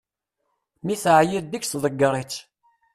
[0.85, 2.35] Mi teɛyiḍ deg-s ḍegger-itt.